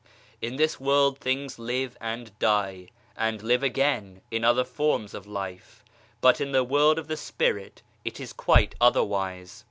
[0.41, 5.83] In this world things live and die, and live again in other forms of life,
[6.21, 9.59] but in the world of the spirit it is quite otherwise.